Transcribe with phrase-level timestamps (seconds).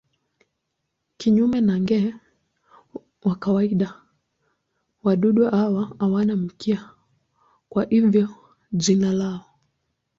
[1.19, 1.99] Kinyume na nge
[3.27, 3.87] wa kawaida
[5.03, 6.89] wadudu hawa hawana mkia,
[7.69, 8.29] kwa hivyo
[8.71, 9.45] jina lao.